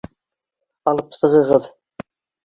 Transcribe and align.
Алып 0.91 1.17
сығығыҙ... 1.17 1.67